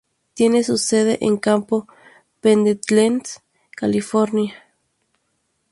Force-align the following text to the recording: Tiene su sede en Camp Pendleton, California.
Tiene 0.33 0.63
su 0.63 0.79
sede 0.79 1.19
en 1.23 1.37
Camp 1.37 1.69
Pendleton, 2.41 3.21
California. 3.75 4.55